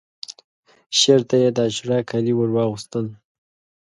[0.99, 3.05] شعر ته یې د عاشورا کالي ورواغوستل